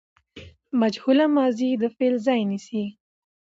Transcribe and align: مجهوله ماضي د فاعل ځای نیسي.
مجهوله 0.79 1.25
ماضي 1.35 1.69
د 1.81 1.83
فاعل 1.95 2.15
ځای 2.27 2.41
نیسي. 2.49 2.83